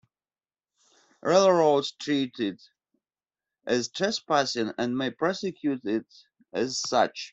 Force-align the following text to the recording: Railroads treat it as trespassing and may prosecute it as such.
Railroads 1.21 1.91
treat 1.91 2.39
it 2.39 2.59
as 3.67 3.87
trespassing 3.89 4.73
and 4.79 4.97
may 4.97 5.11
prosecute 5.11 5.85
it 5.85 6.07
as 6.53 6.79
such. 6.79 7.29